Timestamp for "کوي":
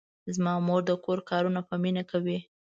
2.11-2.37